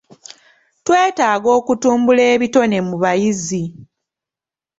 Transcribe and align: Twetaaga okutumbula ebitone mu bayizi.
Twetaaga 0.85 1.49
okutumbula 1.57 2.23
ebitone 2.33 2.77
mu 2.87 2.95
bayizi. 3.03 3.63